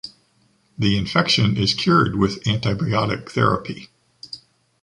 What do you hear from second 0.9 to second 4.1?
infection is cured with antibiotic therapy.